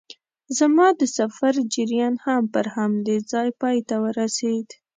زما 0.57 0.87
د 0.99 1.01
سفر 1.17 1.53
جریان 1.73 2.15
هم 2.25 2.43
پر 2.53 2.65
همدې 2.75 3.17
ځای 3.31 3.49
پای 3.61 3.77
ته 3.87 3.95
ورسېد. 4.03 4.67